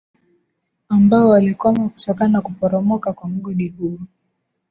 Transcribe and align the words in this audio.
ambao 0.89 1.29
walikwama 1.29 1.89
kutokana 1.89 2.41
kuporomoka 2.41 3.13
kwa 3.13 3.29
mgodi 3.29 3.67
huo 3.67 3.99